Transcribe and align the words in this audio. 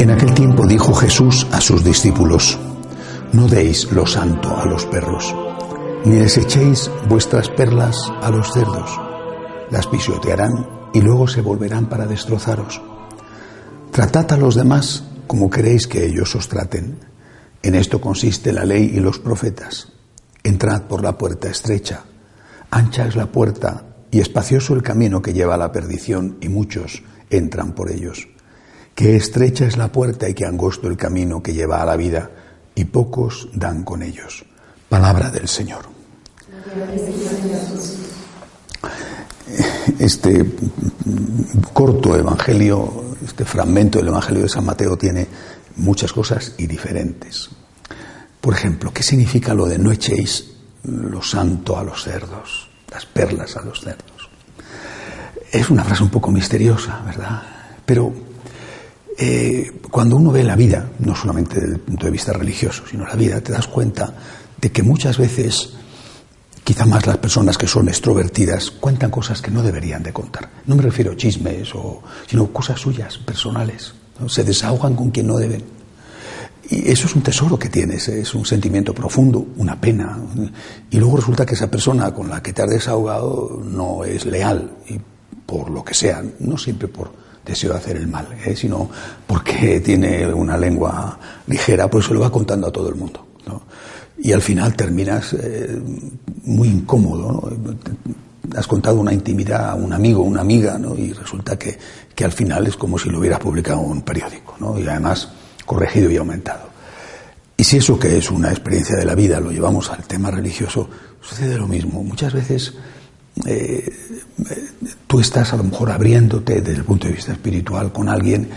En 0.00 0.10
aquel 0.10 0.32
tiempo 0.32 0.66
dijo 0.66 0.94
Jesús 0.94 1.46
a 1.52 1.60
sus 1.60 1.84
discípulos, 1.84 2.58
no 3.34 3.46
deis 3.48 3.92
lo 3.92 4.06
santo 4.06 4.56
a 4.56 4.64
los 4.64 4.86
perros, 4.86 5.36
ni 6.06 6.16
desechéis 6.16 6.90
vuestras 7.06 7.50
perlas 7.50 8.10
a 8.22 8.30
los 8.30 8.50
cerdos, 8.50 8.98
las 9.70 9.86
pisotearán 9.88 10.88
y 10.94 11.02
luego 11.02 11.28
se 11.28 11.42
volverán 11.42 11.90
para 11.90 12.06
destrozaros. 12.06 12.80
Tratad 13.90 14.32
a 14.32 14.38
los 14.38 14.54
demás 14.54 15.04
como 15.26 15.50
queréis 15.50 15.86
que 15.86 16.06
ellos 16.06 16.34
os 16.34 16.48
traten. 16.48 17.00
En 17.62 17.74
esto 17.74 18.00
consiste 18.00 18.54
la 18.54 18.64
ley 18.64 18.92
y 18.94 19.00
los 19.00 19.18
profetas. 19.18 19.92
Entrad 20.42 20.84
por 20.84 21.02
la 21.02 21.18
puerta 21.18 21.50
estrecha, 21.50 22.04
ancha 22.70 23.06
es 23.06 23.16
la 23.16 23.26
puerta 23.26 23.84
y 24.10 24.20
espacioso 24.20 24.72
el 24.72 24.82
camino 24.82 25.20
que 25.20 25.34
lleva 25.34 25.56
a 25.56 25.58
la 25.58 25.72
perdición 25.72 26.38
y 26.40 26.48
muchos 26.48 27.02
entran 27.28 27.74
por 27.74 27.90
ellos. 27.90 28.28
Que 28.94 29.16
estrecha 29.16 29.66
es 29.66 29.76
la 29.76 29.90
puerta 29.90 30.28
y 30.28 30.34
que 30.34 30.44
angosto 30.44 30.88
el 30.88 30.96
camino 30.96 31.42
que 31.42 31.54
lleva 31.54 31.80
a 31.80 31.86
la 31.86 31.96
vida 31.96 32.30
y 32.74 32.84
pocos 32.84 33.48
dan 33.54 33.84
con 33.84 34.02
ellos. 34.02 34.44
Palabra 34.88 35.30
del 35.30 35.48
Señor. 35.48 35.84
Este 39.98 40.46
corto 41.72 42.16
evangelio, 42.16 43.16
este 43.24 43.44
fragmento 43.44 43.98
del 43.98 44.08
evangelio 44.08 44.42
de 44.42 44.48
San 44.48 44.64
Mateo 44.64 44.96
tiene 44.96 45.26
muchas 45.76 46.12
cosas 46.12 46.54
y 46.58 46.66
diferentes. 46.66 47.50
Por 48.40 48.54
ejemplo, 48.54 48.92
¿qué 48.92 49.02
significa 49.02 49.54
lo 49.54 49.66
de 49.66 49.78
no 49.78 49.92
echéis 49.92 50.52
lo 50.84 51.22
santo 51.22 51.76
a 51.78 51.84
los 51.84 52.02
cerdos, 52.02 52.70
las 52.90 53.06
perlas 53.06 53.56
a 53.56 53.62
los 53.62 53.80
cerdos? 53.80 54.30
Es 55.52 55.68
una 55.68 55.84
frase 55.84 56.02
un 56.02 56.10
poco 56.10 56.30
misteriosa, 56.30 57.02
¿verdad? 57.04 57.42
Pero 57.84 58.12
eh, 59.22 59.70
cuando 59.90 60.16
uno 60.16 60.32
ve 60.32 60.42
la 60.42 60.56
vida, 60.56 60.92
no 61.00 61.14
solamente 61.14 61.60
desde 61.60 61.74
el 61.74 61.80
punto 61.80 62.06
de 62.06 62.10
vista 62.10 62.32
religioso, 62.32 62.84
sino 62.90 63.06
la 63.06 63.16
vida, 63.16 63.38
te 63.42 63.52
das 63.52 63.66
cuenta 63.66 64.14
de 64.58 64.72
que 64.72 64.82
muchas 64.82 65.18
veces, 65.18 65.74
quizá 66.64 66.86
más 66.86 67.06
las 67.06 67.18
personas 67.18 67.58
que 67.58 67.66
son 67.66 67.88
extrovertidas, 67.88 68.70
cuentan 68.70 69.10
cosas 69.10 69.42
que 69.42 69.50
no 69.50 69.62
deberían 69.62 70.02
de 70.02 70.14
contar. 70.14 70.48
No 70.64 70.74
me 70.74 70.82
refiero 70.82 71.12
a 71.12 71.16
chismes, 71.16 71.74
o, 71.74 72.02
sino 72.26 72.46
cosas 72.46 72.80
suyas, 72.80 73.18
personales. 73.18 73.92
Se 74.26 74.42
desahogan 74.42 74.96
con 74.96 75.10
quien 75.10 75.26
no 75.26 75.36
deben. 75.36 75.64
Y 76.70 76.90
eso 76.90 77.06
es 77.06 77.14
un 77.14 77.20
tesoro 77.22 77.58
que 77.58 77.68
tienes, 77.68 78.08
es 78.08 78.34
un 78.34 78.46
sentimiento 78.46 78.94
profundo, 78.94 79.48
una 79.58 79.78
pena. 79.78 80.18
Y 80.90 80.96
luego 80.96 81.18
resulta 81.18 81.44
que 81.44 81.56
esa 81.56 81.70
persona 81.70 82.14
con 82.14 82.30
la 82.30 82.42
que 82.42 82.54
te 82.54 82.62
has 82.62 82.70
desahogado 82.70 83.60
no 83.62 84.02
es 84.02 84.24
leal, 84.24 84.78
y 84.88 84.98
por 85.44 85.68
lo 85.68 85.84
que 85.84 85.92
sea, 85.92 86.24
no 86.38 86.56
siempre 86.56 86.88
por 86.88 87.20
deseo 87.44 87.72
de 87.72 87.78
hacer 87.78 87.96
el 87.96 88.08
mal, 88.08 88.28
¿eh? 88.44 88.54
sino 88.54 88.90
porque 89.26 89.80
tiene 89.80 90.26
una 90.32 90.56
lengua 90.56 91.18
ligera, 91.46 91.88
pues 91.88 92.06
se 92.06 92.14
lo 92.14 92.20
va 92.20 92.30
contando 92.30 92.68
a 92.68 92.72
todo 92.72 92.88
el 92.88 92.94
mundo. 92.94 93.26
Y 94.22 94.32
al 94.32 94.42
final 94.42 94.74
terminas 94.76 95.32
eh, 95.32 95.80
muy 96.44 96.68
incómodo. 96.68 97.50
Has 98.54 98.66
contado 98.66 99.00
una 99.00 99.14
intimidad 99.14 99.70
a 99.70 99.74
un 99.74 99.92
amigo, 99.92 100.22
una 100.22 100.42
amiga, 100.42 100.78
¿no? 100.78 100.94
y 100.94 101.12
resulta 101.12 101.58
que, 101.58 101.78
que 102.14 102.24
al 102.24 102.32
final 102.32 102.66
es 102.66 102.76
como 102.76 102.98
si 102.98 103.08
lo 103.08 103.18
hubieras 103.18 103.38
publicado 103.38 103.82
en 103.82 103.90
un 103.92 104.02
periódico, 104.02 104.56
¿no? 104.60 104.78
y 104.78 104.86
además 104.86 105.30
corregido 105.64 106.10
y 106.10 106.18
aumentado. 106.18 106.68
Y 107.56 107.64
si 107.64 107.78
eso 107.78 107.98
que 107.98 108.18
es 108.18 108.30
una 108.30 108.50
experiencia 108.50 108.96
de 108.96 109.04
la 109.04 109.14
vida 109.14 109.40
lo 109.40 109.52
llevamos 109.52 109.90
al 109.90 110.04
tema 110.04 110.30
religioso, 110.30 110.88
sucede 111.20 111.56
lo 111.56 111.68
mismo. 111.68 112.02
Muchas 112.02 112.32
veces 112.32 112.74
eh, 113.46 113.90
tú 115.06 115.20
estás 115.20 115.52
a 115.52 115.56
lo 115.56 115.64
mejor 115.64 115.90
abriéndote 115.90 116.60
desde 116.60 116.78
el 116.78 116.84
punto 116.84 117.06
de 117.06 117.14
vista 117.14 117.32
espiritual 117.32 117.92
con 117.92 118.08
alguien 118.08 118.48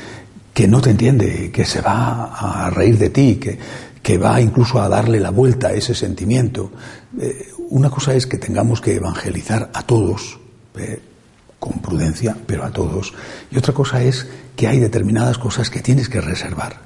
que 0.53 0.67
no 0.67 0.81
te 0.81 0.91
entiende, 0.91 1.51
que 1.51 1.65
se 1.65 1.81
va 1.81 2.65
a 2.65 2.69
reír 2.69 2.97
de 2.97 3.09
ti, 3.09 3.35
que, 3.35 3.57
que 4.01 4.17
va 4.17 4.39
incluso 4.39 4.81
a 4.81 4.89
darle 4.89 5.19
la 5.19 5.31
vuelta 5.31 5.69
a 5.69 5.73
ese 5.73 5.95
sentimiento. 5.95 6.71
Eh, 7.19 7.47
una 7.69 7.89
cosa 7.89 8.13
es 8.13 8.27
que 8.27 8.37
tengamos 8.37 8.81
que 8.81 8.95
evangelizar 8.95 9.71
a 9.73 9.83
todos, 9.83 10.39
eh, 10.77 11.01
con 11.57 11.79
prudencia, 11.79 12.37
pero 12.45 12.65
a 12.65 12.71
todos. 12.71 13.13
Y 13.49 13.57
otra 13.57 13.73
cosa 13.73 14.03
es 14.03 14.27
que 14.55 14.67
hay 14.67 14.79
determinadas 14.79 15.37
cosas 15.37 15.69
que 15.69 15.81
tienes 15.81 16.09
que 16.09 16.21
reservar. 16.21 16.81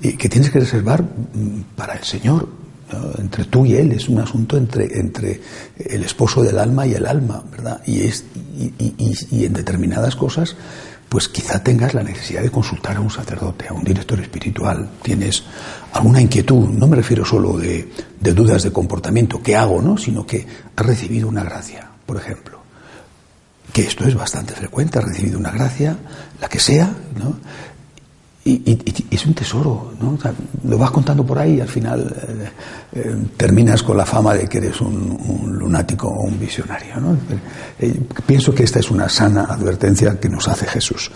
Y 0.00 0.16
que 0.16 0.28
tienes 0.28 0.50
que 0.50 0.60
reservar 0.60 1.02
mm, 1.02 1.76
para 1.76 1.94
el 1.94 2.04
Señor, 2.04 2.48
entre 3.18 3.44
tú 3.44 3.66
y 3.66 3.74
él, 3.74 3.92
es 3.92 4.08
un 4.08 4.20
asunto 4.20 4.56
entre, 4.56 4.98
entre 4.98 5.40
el 5.76 6.04
esposo 6.04 6.42
del 6.42 6.58
alma 6.58 6.86
y 6.86 6.94
el 6.94 7.06
alma, 7.06 7.42
¿verdad? 7.50 7.80
Y, 7.86 8.00
es, 8.00 8.24
y, 8.56 9.44
en 9.44 9.52
determinadas 9.52 10.16
cosas, 10.16 10.56
pues 11.08 11.28
quizá 11.28 11.62
tengas 11.62 11.94
la 11.94 12.02
necesidad 12.02 12.42
de 12.42 12.50
consultar 12.50 12.96
a 12.96 13.00
un 13.00 13.10
sacerdote, 13.10 13.68
a 13.68 13.72
un 13.72 13.84
director 13.84 14.20
espiritual, 14.20 14.88
tienes 15.02 15.44
alguna 15.92 16.20
inquietud, 16.20 16.68
no 16.68 16.86
me 16.86 16.96
refiero 16.96 17.24
solo 17.24 17.56
de, 17.56 17.88
de 18.20 18.32
dudas 18.32 18.62
de 18.62 18.72
comportamiento, 18.72 19.42
¿qué 19.42 19.56
hago, 19.56 19.80
no? 19.80 19.96
Sino 19.96 20.26
que 20.26 20.46
has 20.76 20.86
recibido 20.86 21.28
una 21.28 21.44
gracia, 21.44 21.88
por 22.04 22.16
ejemplo 22.16 22.58
que 23.72 23.82
esto 23.82 24.08
es 24.08 24.14
bastante 24.14 24.54
frecuente, 24.54 24.98
has 24.98 25.04
recibido 25.04 25.38
una 25.38 25.50
gracia, 25.50 25.96
la 26.40 26.48
que 26.48 26.58
sea, 26.58 26.90
¿no? 27.16 27.38
Y, 28.48 28.78
es 29.10 29.26
un 29.26 29.34
tesoro, 29.34 29.92
¿no? 30.00 30.18
lo 30.64 30.78
vas 30.78 30.90
contando 30.90 31.24
por 31.24 31.38
ahí 31.38 31.56
y 31.56 31.60
al 31.60 31.68
final 31.68 32.14
eh, 32.16 32.50
eh, 32.92 33.16
terminas 33.36 33.82
con 33.82 33.94
la 33.94 34.06
fama 34.06 34.32
de 34.32 34.48
que 34.48 34.56
eres 34.56 34.80
un, 34.80 35.18
lunático 35.58 36.08
o 36.08 36.22
un 36.22 36.40
visionario. 36.40 36.98
¿no? 36.98 37.18
Eh, 37.78 38.00
pienso 38.26 38.54
que 38.54 38.62
esta 38.62 38.78
es 38.78 38.90
una 38.90 39.06
sana 39.10 39.44
advertencia 39.44 40.18
que 40.18 40.30
nos 40.30 40.48
hace 40.48 40.66
Jesús. 40.66 41.10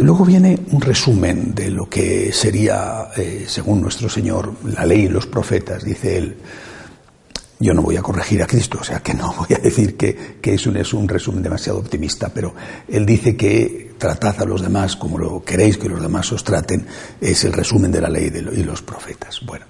luego 0.00 0.24
viene 0.24 0.58
un 0.72 0.80
resumen 0.80 1.54
de 1.54 1.70
lo 1.70 1.88
que 1.88 2.32
sería, 2.32 3.08
según 3.46 3.82
nuestro 3.82 4.08
Señor, 4.08 4.52
la 4.64 4.84
ley 4.84 5.02
y 5.02 5.08
los 5.08 5.26
profetas, 5.26 5.84
dice 5.84 6.18
él. 6.18 6.36
Yo 7.58 7.72
no 7.72 7.82
voy 7.82 7.96
a 7.96 8.02
corregir 8.02 8.42
a 8.42 8.46
Cristo, 8.46 8.78
o 8.80 8.84
sea 8.84 9.00
que 9.00 9.14
no 9.14 9.32
voy 9.38 9.56
a 9.56 9.58
decir 9.58 9.96
que, 9.96 10.38
que 10.40 10.54
eso 10.54 10.70
es 10.74 10.92
un 10.92 11.08
resumen 11.08 11.42
demasiado 11.42 11.78
optimista, 11.78 12.30
pero 12.32 12.54
él 12.88 13.06
dice 13.06 13.36
que 13.36 13.94
tratad 13.98 14.42
a 14.42 14.44
los 14.44 14.62
demás 14.62 14.96
como 14.96 15.18
lo 15.18 15.42
queréis 15.42 15.78
que 15.78 15.88
los 15.88 16.02
demás 16.02 16.30
os 16.32 16.44
traten, 16.44 16.86
es 17.20 17.44
el 17.44 17.52
resumen 17.52 17.90
de 17.90 18.00
la 18.00 18.08
ley 18.08 18.30
y 18.52 18.62
los 18.62 18.82
profetas. 18.82 19.40
Bueno, 19.44 19.66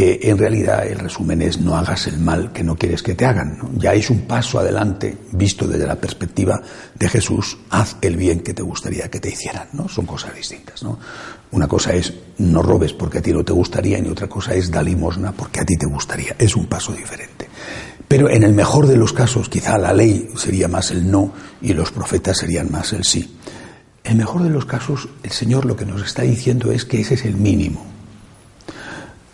eh, 0.00 0.30
en 0.30 0.38
realidad 0.38 0.86
el 0.86 1.00
resumen 1.00 1.42
es 1.42 1.60
no 1.60 1.76
hagas 1.76 2.06
el 2.06 2.20
mal 2.20 2.52
que 2.52 2.62
no 2.62 2.76
quieres 2.76 3.02
que 3.02 3.16
te 3.16 3.26
hagan. 3.26 3.58
Ya 3.78 3.94
es 3.94 4.10
un 4.10 4.28
paso 4.28 4.60
adelante, 4.60 5.18
visto 5.32 5.66
desde 5.66 5.88
la 5.88 5.96
perspectiva 5.96 6.62
de 6.94 7.08
Jesús, 7.08 7.58
haz 7.70 7.96
el 8.00 8.16
bien 8.16 8.38
que 8.44 8.54
te 8.54 8.62
gustaría 8.62 9.10
que 9.10 9.18
te 9.18 9.30
hicieran. 9.30 9.66
¿no? 9.72 9.88
Son 9.88 10.06
cosas 10.06 10.36
distintas. 10.36 10.84
¿no? 10.84 11.00
Una 11.50 11.66
cosa 11.66 11.94
es 11.94 12.14
no 12.38 12.62
robes 12.62 12.92
porque 12.92 13.18
a 13.18 13.22
ti 13.22 13.32
no 13.32 13.44
te 13.44 13.52
gustaría 13.52 13.98
y 13.98 14.06
otra 14.06 14.28
cosa 14.28 14.54
es 14.54 14.70
da 14.70 14.84
limosna 14.84 15.32
porque 15.32 15.58
a 15.58 15.64
ti 15.64 15.76
te 15.76 15.86
gustaría. 15.86 16.36
Es 16.38 16.54
un 16.54 16.66
paso 16.66 16.92
diferente. 16.92 17.48
Pero 18.06 18.30
en 18.30 18.44
el 18.44 18.52
mejor 18.52 18.86
de 18.86 18.96
los 18.96 19.12
casos, 19.12 19.48
quizá 19.48 19.78
la 19.78 19.92
ley 19.92 20.28
sería 20.36 20.68
más 20.68 20.92
el 20.92 21.10
no 21.10 21.32
y 21.60 21.72
los 21.72 21.90
profetas 21.90 22.38
serían 22.38 22.70
más 22.70 22.92
el 22.92 23.02
sí. 23.02 23.36
En 24.04 24.12
el 24.12 24.18
mejor 24.18 24.44
de 24.44 24.50
los 24.50 24.64
casos, 24.64 25.08
el 25.24 25.32
Señor 25.32 25.64
lo 25.64 25.74
que 25.74 25.86
nos 25.86 26.02
está 26.02 26.22
diciendo 26.22 26.70
es 26.70 26.84
que 26.84 27.00
ese 27.00 27.14
es 27.14 27.24
el 27.24 27.34
mínimo. 27.34 27.97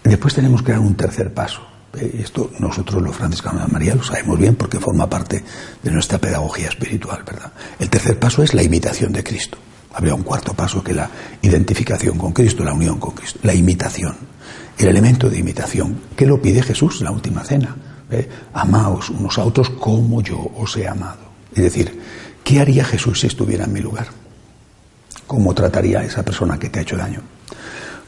Después 0.05 0.35
tenemos 0.35 0.63
que 0.63 0.73
dar 0.73 0.81
un 0.81 0.95
tercer 0.95 1.33
paso. 1.33 1.63
Eh, 1.99 2.21
esto 2.23 2.51
nosotros 2.59 3.03
los 3.03 3.17
franciscanos 3.17 3.67
de 3.67 3.73
María 3.73 3.95
lo 3.95 4.03
sabemos 4.05 4.39
bien 4.39 4.55
porque 4.55 4.79
forma 4.79 5.09
parte 5.09 5.43
de 5.83 5.91
nuestra 5.91 6.19
pedagogía 6.19 6.69
espiritual, 6.69 7.23
¿verdad? 7.25 7.53
El 7.79 7.89
tercer 7.89 8.19
paso 8.19 8.43
es 8.43 8.53
la 8.53 8.63
imitación 8.63 9.13
de 9.13 9.25
Cristo. 9.25 9.57
Habría 9.95 10.15
un 10.15 10.23
cuarto 10.23 10.53
paso 10.55 10.83
que 10.83 10.93
la 10.93 11.09
identificación 11.41 12.19
con 12.19 12.33
Cristo, 12.33 12.65
la 12.65 12.75
unión 12.75 12.99
con 12.99 13.13
Cristo, 13.13 13.39
la 13.45 13.55
imitación, 13.55 14.15
el 14.77 14.89
elemento 14.89 15.31
de 15.31 15.39
imitación. 15.39 16.01
¿Qué 16.17 16.27
lo 16.27 16.43
pide 16.43 16.63
Jesús 16.63 16.99
en 16.99 17.05
la 17.05 17.13
última 17.13 17.43
cena? 17.45 17.75
¿Eh? 18.11 18.29
Amaos 18.53 19.09
unos 19.09 19.39
a 19.39 19.45
otros 19.45 19.71
como 19.71 20.21
yo 20.21 20.51
os 20.57 20.77
he 20.77 20.87
amado. 20.87 21.25
Es 21.55 21.63
decir, 21.63 21.99
¿qué 22.43 22.61
haría 22.61 22.85
Jesús 22.85 23.21
si 23.21 23.29
estuviera 23.29 23.65
en 23.65 23.73
mi 23.73 23.81
lugar? 23.81 24.09
¿Cómo 25.27 25.55
trataría 25.55 26.01
a 26.01 26.05
esa 26.05 26.23
persona 26.25 26.59
que 26.59 26.69
te 26.69 26.81
ha 26.81 26.83
hecho 26.83 26.97
daño? 26.97 27.23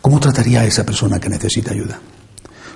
¿Cómo 0.07 0.21
trataría 0.21 0.61
a 0.61 0.65
esa 0.65 0.87
persona 0.87 1.19
que 1.19 1.29
necesita 1.29 1.73
ayuda? 1.73 1.99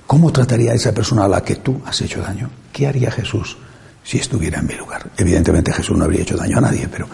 ¿Cómo 0.05 0.33
trataría 0.33 0.73
a 0.73 0.75
esa 0.75 0.93
persona 0.93 1.27
a 1.27 1.29
la 1.29 1.45
que 1.45 1.55
tú 1.55 1.81
has 1.87 2.01
hecho 2.01 2.21
daño? 2.21 2.51
¿Qué 2.73 2.89
haría 2.89 3.09
Jesús 3.09 3.57
si 4.03 4.19
estuviera 4.19 4.59
en 4.59 4.67
mi 4.67 4.75
lugar? 4.75 5.09
Evidentemente 5.17 5.73
Jesús 5.73 5.97
no 5.97 6.07
habría 6.07 6.23
hecho 6.23 6.37
daño 6.37 6.59
a 6.59 6.63
nadie, 6.63 6.89
pero 6.91 7.07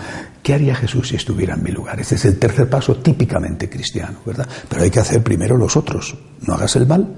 ¿qué 0.43 0.55
haría 0.55 0.75
Jesús 0.75 1.09
si 1.09 1.17
estuviera 1.17 1.53
en 1.53 1.63
mi 1.63 1.71
lugar? 1.71 2.01
Ese 2.01 2.15
es 2.15 2.25
el 2.25 2.39
tercer 2.39 2.67
paso 2.71 2.97
típicamente 2.97 3.69
cristiano, 3.69 4.21
¿verdad? 4.25 4.49
Pero 4.71 4.85
hay 4.85 4.91
que 4.91 5.01
hacer 5.01 5.23
primero 5.23 5.59
los 5.59 5.77
otros. 5.77 6.17
No 6.41 6.55
hagas 6.55 6.77
el 6.77 6.87
mal, 6.87 7.15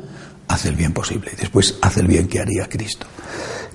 haz 0.49 0.67
el 0.67 0.75
bien 0.75 0.93
posible. 0.93 1.31
Después 1.39 1.77
haz 1.81 1.99
el 1.99 2.09
bien 2.09 2.27
que 2.27 2.41
haría 2.41 2.69
Cristo. 2.69 3.07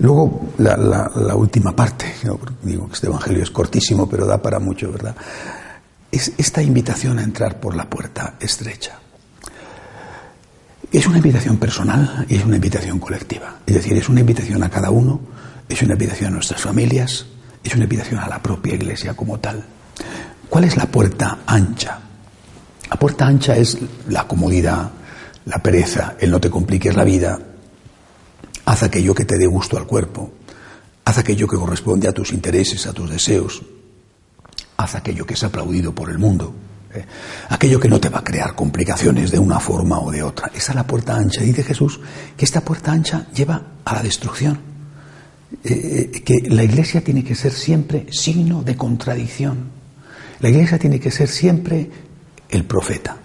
Luego, 0.00 0.52
la, 0.58 1.34
última 1.34 1.74
parte, 1.74 2.14
digo 2.62 2.88
que 2.88 2.92
este 2.92 3.06
Evangelio 3.06 3.42
es 3.42 3.50
cortísimo, 3.50 4.06
pero 4.06 4.26
da 4.26 4.42
para 4.42 4.58
mucho, 4.58 4.92
¿verdad? 4.92 5.16
Es 6.12 6.32
esta 6.36 6.60
invitación 6.60 7.18
a 7.18 7.22
entrar 7.22 7.58
por 7.58 7.74
la 7.74 7.88
puerta 7.88 8.34
estrecha. 8.38 8.98
Es 10.94 11.08
una 11.08 11.16
invitación 11.16 11.56
personal 11.56 12.24
y 12.28 12.36
es 12.36 12.44
una 12.44 12.54
invitación 12.54 13.00
colectiva. 13.00 13.56
Es 13.66 13.74
decir, 13.74 13.96
es 13.96 14.08
una 14.08 14.20
invitación 14.20 14.62
a 14.62 14.70
cada 14.70 14.90
uno, 14.90 15.20
es 15.68 15.82
una 15.82 15.94
invitación 15.94 16.28
a 16.28 16.34
nuestras 16.34 16.60
familias, 16.60 17.26
es 17.64 17.74
una 17.74 17.82
invitación 17.82 18.20
a 18.20 18.28
la 18.28 18.40
propia 18.40 18.74
iglesia 18.74 19.14
como 19.14 19.40
tal. 19.40 19.64
¿Cuál 20.48 20.62
es 20.62 20.76
la 20.76 20.86
puerta 20.86 21.40
ancha? 21.46 21.98
La 22.88 22.96
puerta 22.96 23.26
ancha 23.26 23.56
es 23.56 23.76
la 24.08 24.28
comodidad, 24.28 24.92
la 25.46 25.58
pereza, 25.58 26.14
el 26.20 26.30
no 26.30 26.40
te 26.40 26.48
compliques 26.48 26.94
la 26.94 27.02
vida, 27.02 27.40
haz 28.64 28.84
aquello 28.84 29.16
que 29.16 29.24
te 29.24 29.36
dé 29.36 29.46
gusto 29.48 29.76
al 29.76 29.88
cuerpo, 29.88 30.32
haz 31.06 31.18
aquello 31.18 31.48
que 31.48 31.56
corresponde 31.56 32.06
a 32.06 32.12
tus 32.12 32.32
intereses, 32.32 32.86
a 32.86 32.92
tus 32.92 33.10
deseos, 33.10 33.62
haz 34.76 34.94
aquello 34.94 35.26
que 35.26 35.34
es 35.34 35.42
aplaudido 35.42 35.92
por 35.92 36.08
el 36.08 36.18
mundo, 36.18 36.54
¿eh? 36.94 37.04
aquello 37.48 37.80
que 37.80 37.88
no 37.88 38.00
te 38.00 38.08
va 38.08 38.20
a 38.20 38.24
crear 38.24 38.54
complicaciones 38.54 39.30
de 39.30 39.38
una 39.38 39.60
forma 39.60 40.00
o 40.00 40.10
de 40.10 40.22
otra. 40.22 40.50
Esa 40.54 40.72
es 40.72 40.76
la 40.76 40.86
puerta 40.86 41.16
ancha. 41.16 41.42
Dice 41.42 41.62
Jesús 41.62 42.00
que 42.36 42.44
esta 42.44 42.60
puerta 42.60 42.92
ancha 42.92 43.26
lleva 43.34 43.62
a 43.84 43.94
la 43.94 44.02
destrucción, 44.02 44.58
eh, 45.62 46.10
eh, 46.12 46.22
que 46.22 46.48
la 46.48 46.64
iglesia 46.64 47.02
tiene 47.02 47.24
que 47.24 47.34
ser 47.34 47.52
siempre 47.52 48.06
signo 48.10 48.62
de 48.62 48.76
contradicción. 48.76 49.70
La 50.40 50.48
iglesia 50.48 50.78
tiene 50.78 51.00
que 51.00 51.10
ser 51.10 51.28
siempre 51.28 51.90
el 52.48 52.64
profeta, 52.64 53.16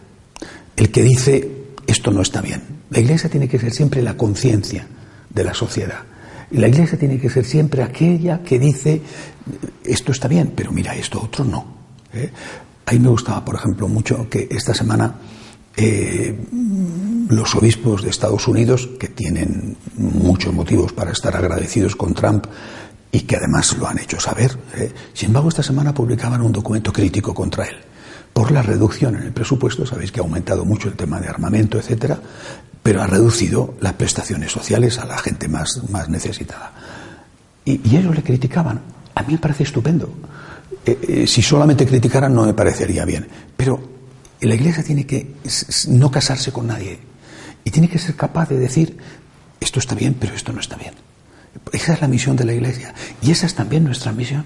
el 0.76 0.92
que 0.92 1.04
dice 1.04 1.52
esto 1.88 2.12
no 2.12 2.22
está 2.22 2.42
bien. 2.42 2.62
La 2.90 3.00
iglesia 3.00 3.30
tiene 3.30 3.48
que 3.48 3.60
ser 3.60 3.74
siempre 3.74 4.02
la 4.02 4.16
conciencia 4.16 4.88
de 5.30 5.44
la 5.44 5.54
sociedad. 5.54 6.04
La 6.52 6.68
iglesia 6.68 6.98
tiene 6.98 7.20
que 7.20 7.30
ser 7.30 7.46
siempre 7.46 7.84
aquella 7.84 8.42
que 8.42 8.58
dice 8.58 9.02
esto 9.84 10.12
está 10.12 10.28
bien, 10.28 10.54
pero 10.56 10.72
mira, 10.72 10.96
esto 10.96 11.22
otro 11.22 11.46
no. 11.46 11.66
A 12.90 12.94
mí 12.94 13.00
me 13.00 13.10
gustaba, 13.10 13.46
por 13.46 13.54
ejemplo, 13.54 13.88
mucho 13.88 14.28
que 14.32 14.48
esta 14.50 14.74
semana 14.74 15.14
eh, 15.78 16.36
los 17.30 17.54
obispos 17.54 18.02
de 18.02 18.10
Estados 18.10 18.48
Unidos, 18.48 18.90
que 19.00 19.10
tienen 19.10 19.78
muchos 19.96 20.52
motivos 20.52 20.92
para 20.92 21.12
estar 21.12 21.38
agradecidos 21.38 21.96
con 21.96 22.16
Trump 22.16 22.48
y 23.12 23.22
que 23.22 23.36
además 23.36 23.78
lo 23.78 23.88
han 23.88 24.00
hecho 24.00 24.20
saber, 24.20 24.58
¿eh? 24.76 24.92
sin 25.14 25.28
embargo 25.28 25.50
esta 25.50 25.62
semana 25.62 25.94
publicaban 25.94 26.42
un 26.42 26.52
documento 26.52 26.92
crítico 26.92 27.32
contra 27.36 27.66
él 27.66 27.76
por 28.34 28.50
la 28.50 28.64
reducción 28.64 29.16
en 29.16 29.22
el 29.22 29.34
presupuesto, 29.34 29.86
sabéis 29.86 30.12
que 30.12 30.22
ha 30.22 30.24
aumentado 30.24 30.66
mucho 30.66 30.88
el 30.88 30.96
tema 30.96 31.20
de 31.20 31.28
armamento, 31.28 31.78
etcétera, 31.78 32.20
pero 32.82 33.04
ha 33.04 33.08
reducido 33.08 33.76
las 33.82 33.94
prestaciones 33.94 34.52
sociales 34.52 34.98
a 34.98 35.06
la 35.06 35.20
gente 35.20 35.48
más, 35.48 35.80
más 35.92 36.10
necesitada. 36.10 36.72
Y, 37.66 37.96
ellos 37.96 38.16
le 38.16 38.24
criticaban. 38.24 38.82
A 39.14 39.22
mí 39.22 39.34
me 39.34 39.38
parece 39.38 39.62
estupendo. 39.62 40.10
Eh, 40.90 40.98
eh, 41.08 41.28
si 41.28 41.44
solamente 41.44 41.86
criticaran 41.86 42.34
no 42.34 42.46
me 42.46 42.56
parecería 42.56 43.06
bien. 43.06 43.28
Pero 43.56 43.80
la 44.42 44.56
Iglesia 44.56 44.84
tiene 44.84 45.06
que 45.06 45.36
no 45.90 46.10
casarse 46.10 46.52
con 46.52 46.66
nadie 46.66 46.98
y 47.64 47.70
tiene 47.70 47.88
que 47.88 48.00
ser 48.00 48.16
capaz 48.16 48.50
de 48.50 48.58
decir 48.58 48.98
esto 49.60 49.80
está 49.80 49.94
bien, 49.94 50.16
pero 50.20 50.34
esto 50.34 50.52
no 50.52 50.60
está 50.60 50.78
bien. 50.78 50.94
Esa 51.72 51.94
es 51.94 52.02
la 52.02 52.08
misión 52.08 52.36
de 52.36 52.46
la 52.46 52.54
Iglesia 52.54 52.96
y 53.22 53.30
esa 53.30 53.46
es 53.46 53.54
también 53.54 53.84
nuestra 53.84 54.12
misión. 54.14 54.46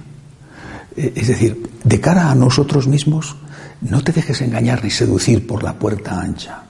Eh, 0.97 1.13
es 1.15 1.29
decir, 1.29 1.69
de 1.81 2.01
cara 2.01 2.29
a 2.29 2.35
nosotros 2.35 2.87
mismos, 2.87 3.37
no 3.79 4.03
te 4.03 4.11
dejes 4.11 4.41
engañar 4.41 4.83
ni 4.83 4.89
seducir 4.89 5.47
por 5.47 5.63
la 5.63 5.79
puerta 5.79 6.19
ancha. 6.19 6.63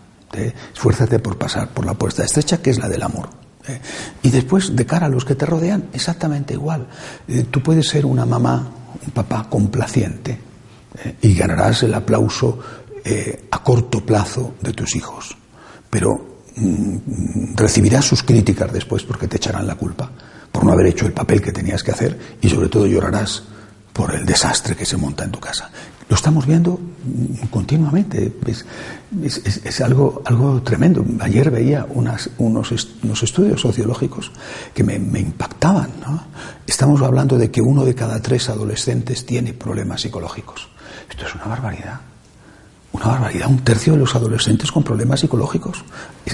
Esfuérzate 0.74 1.18
por 1.18 1.38
pasar 1.38 1.70
por 1.70 1.86
la 1.86 1.96
puerta 1.96 2.24
estrecha, 2.24 2.62
que 2.62 2.70
es 2.70 2.78
la 2.78 2.90
del 2.90 3.02
amor. 3.02 3.30
Y 4.24 4.30
después, 4.30 4.75
de 4.75 4.86
cara 4.86 5.06
a 5.06 5.10
los 5.10 5.24
que 5.25 5.36
te 5.36 5.46
rodean, 5.46 5.86
exactamente 5.94 6.56
igual. 6.56 6.88
Tú 7.52 7.62
puedes 7.62 7.88
ser 7.88 8.06
una 8.06 8.25
mamá, 8.25 8.82
papá 9.11 9.47
complaciente 9.50 10.38
¿eh? 11.03 11.15
y 11.21 11.33
ganarás 11.35 11.83
el 11.83 11.94
aplauso 11.94 12.59
a 13.51 13.61
corto 13.61 14.05
plazo 14.05 14.55
de 14.61 14.71
tus 14.71 14.95
hijos. 14.95 15.35
Pero 15.89 16.39
mm, 16.55 17.53
recibirás 17.55 18.05
sus 18.05 18.23
críticas 18.23 18.71
después 18.71 19.03
porque 19.03 19.27
te 19.27 19.38
echarán 19.38 19.67
la 19.67 19.75
culpa 19.75 20.09
por 20.53 20.63
no 20.63 20.71
haber 20.71 20.88
hecho 20.88 21.05
el 21.05 21.11
papel 21.11 21.41
que 21.41 21.51
tenías 21.51 21.83
que 21.83 21.91
hacer 21.91 22.17
y 22.39 22.47
sobre 22.47 22.69
todo 22.69 22.85
llorarás 22.85 23.44
por 23.94 24.13
el 24.16 24.25
desastre 24.25 24.75
que 24.75 24.86
se 24.86 24.98
monta 24.98 25.24
en 25.24 25.31
tu 25.31 25.40
casa. 25.40 25.69
Lo 26.10 26.16
estamos 26.16 26.45
viendo 26.45 26.80
continuamente. 27.50 28.34
Es, 29.24 29.81
algo, 29.81 30.22
algo 30.25 30.62
tremendo. 30.62 31.06
Ayer 31.22 31.50
veía 31.50 31.86
unas, 31.90 32.30
unos, 32.40 32.72
estudios 32.72 33.62
sociológicos 33.62 34.31
que 34.74 34.84
me, 34.84 34.95
impactaban. 34.95 35.92
Estamos 36.68 37.01
hablando 37.01 37.38
de 37.38 37.51
que 37.51 37.62
uno 37.62 37.86
de 37.86 37.95
cada 37.95 38.22
tres 38.22 38.50
adolescentes 38.50 39.25
tiene 39.25 39.54
problemas 39.54 40.01
psicológicos. 40.01 40.68
Esto 41.10 41.25
es 41.25 41.36
una 41.36 41.46
barbaridad 41.46 42.12
una 43.03 43.13
barbaridad, 43.13 43.50
un 43.50 43.59
tercio 43.59 43.94
de 43.94 44.00
los 44.00 44.15
adolescentes 44.15 44.71
con 44.71 44.83
problemas 44.83 45.19
psicológicos 45.19 45.83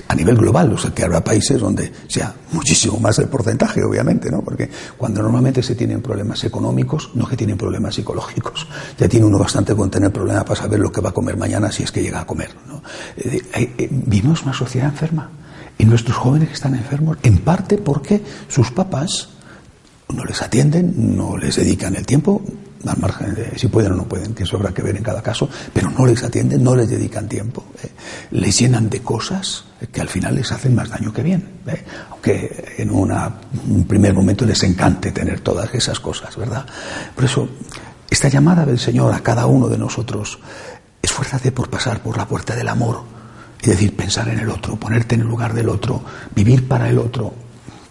a 0.07 0.15
nivel 0.15 0.35
global, 0.35 0.71
o 0.73 0.77
sea 0.77 0.91
que 0.91 1.03
habrá 1.03 1.23
países 1.23 1.59
donde 1.59 1.91
sea 2.07 2.33
muchísimo 2.51 2.99
más 2.99 3.17
el 3.19 3.27
porcentaje, 3.27 3.83
obviamente, 3.83 4.29
¿no? 4.29 4.41
Porque 4.41 4.69
cuando 4.97 5.21
normalmente 5.21 5.63
se 5.63 5.75
tienen 5.75 6.01
problemas 6.01 6.43
económicos, 6.43 7.11
no 7.15 7.27
que 7.27 7.35
tienen 7.35 7.57
problemas 7.57 7.95
psicológicos, 7.95 8.67
ya 8.97 9.07
tiene 9.07 9.25
uno 9.25 9.39
bastante 9.39 9.75
con 9.75 9.89
tener 9.89 10.11
problemas 10.11 10.43
para 10.43 10.61
saber 10.61 10.79
lo 10.79 10.91
que 10.91 11.01
va 11.01 11.09
a 11.09 11.13
comer 11.13 11.37
mañana 11.37 11.71
si 11.71 11.83
es 11.83 11.91
que 11.91 12.01
llega 12.01 12.21
a 12.21 12.27
comer, 12.27 12.55
¿no? 12.67 12.83
Eh, 13.17 13.89
vivimos 13.89 14.43
una 14.43 14.53
sociedad 14.53 14.89
enferma 14.89 15.29
y 15.77 15.85
nuestros 15.85 16.17
jóvenes 16.17 16.51
están 16.51 16.75
enfermos 16.75 17.17
en 17.23 17.39
parte 17.39 17.77
porque 17.77 18.21
sus 18.47 18.71
papás 18.71 19.29
no 20.13 20.25
les 20.25 20.41
atienden, 20.41 21.15
no 21.15 21.37
les 21.37 21.55
dedican 21.55 21.95
el 21.95 22.05
tiempo, 22.05 22.41
al 22.85 22.97
margen 22.97 23.35
si 23.55 23.67
pueden 23.67 23.93
o 23.93 23.95
no 23.95 24.05
pueden, 24.05 24.33
que 24.33 24.43
eso 24.43 24.55
habrá 24.57 24.73
que 24.73 24.81
ver 24.81 24.95
en 24.95 25.03
cada 25.03 25.21
caso, 25.21 25.49
pero 25.73 25.89
no 25.89 26.05
les 26.05 26.23
atienden, 26.23 26.63
no 26.63 26.75
les 26.75 26.89
dedican 26.89 27.27
tiempo, 27.27 27.65
¿eh? 27.83 27.89
les 28.31 28.57
llenan 28.57 28.89
de 28.89 29.01
cosas 29.01 29.65
que 29.91 30.01
al 30.01 30.09
final 30.09 30.35
les 30.35 30.51
hacen 30.51 30.75
más 30.75 30.89
daño 30.89 31.11
que 31.11 31.23
bien, 31.23 31.59
¿eh? 31.67 31.83
aunque 32.11 32.75
en 32.77 32.91
un 32.91 33.85
primer 33.87 34.13
momento 34.13 34.45
les 34.45 34.63
encante 34.63 35.11
tener 35.11 35.41
todas 35.41 35.73
esas 35.73 35.99
cosas, 35.99 36.35
¿verdad? 36.37 36.65
Por 37.15 37.25
eso, 37.25 37.49
esta 38.09 38.29
llamada 38.29 38.65
del 38.65 38.79
Señor 38.79 39.13
a 39.13 39.19
cada 39.21 39.45
uno 39.45 39.67
de 39.67 39.77
nosotros, 39.77 40.39
esfuérzate 41.01 41.51
por 41.51 41.69
pasar 41.69 42.01
por 42.01 42.17
la 42.17 42.27
puerta 42.27 42.55
del 42.55 42.67
amor, 42.67 43.03
es 43.61 43.69
decir, 43.69 43.95
pensar 43.95 44.29
en 44.29 44.39
el 44.39 44.49
otro, 44.49 44.77
ponerte 44.77 45.15
en 45.15 45.21
el 45.21 45.27
lugar 45.27 45.53
del 45.53 45.69
otro, 45.69 46.03
vivir 46.33 46.67
para 46.67 46.89
el 46.89 46.97
otro, 46.97 47.33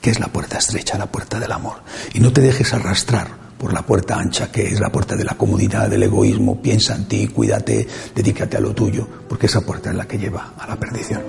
que 0.00 0.10
es 0.10 0.18
la 0.18 0.28
puerta 0.28 0.58
estrecha, 0.58 0.96
la 0.96 1.06
puerta 1.06 1.38
del 1.38 1.52
amor, 1.52 1.82
y 2.14 2.20
no 2.20 2.32
te 2.32 2.40
dejes 2.40 2.72
arrastrar 2.72 3.47
por 3.58 3.72
la 3.72 3.82
puerta 3.82 4.16
ancha, 4.16 4.50
que 4.50 4.68
es 4.68 4.80
la 4.80 4.90
puerta 4.90 5.16
de 5.16 5.24
la 5.24 5.34
comodidad, 5.34 5.90
del 5.90 6.04
egoísmo, 6.04 6.62
piensa 6.62 6.94
en 6.94 7.06
ti, 7.06 7.28
cuídate, 7.28 7.86
dedícate 8.14 8.56
a 8.56 8.60
lo 8.60 8.72
tuyo, 8.72 9.06
porque 9.28 9.46
esa 9.46 9.60
puerta 9.60 9.90
es 9.90 9.96
la 9.96 10.06
que 10.06 10.18
lleva 10.18 10.54
a 10.58 10.66
la 10.66 10.76
perdición. 10.76 11.22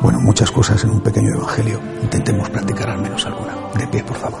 Bueno, 0.00 0.20
muchas 0.20 0.50
cosas 0.50 0.82
en 0.84 0.90
un 0.90 1.00
pequeño 1.00 1.34
evangelio, 1.34 1.80
intentemos 2.02 2.48
practicar 2.50 2.90
al 2.90 3.02
menos 3.02 3.26
alguna. 3.26 3.54
De 3.76 3.86
pie, 3.88 4.04
por 4.04 4.16
favor. 4.16 4.40